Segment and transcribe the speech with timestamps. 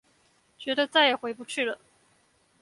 [0.57, 1.77] 覺得再也回不去了